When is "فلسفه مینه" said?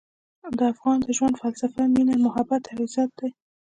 1.41-2.13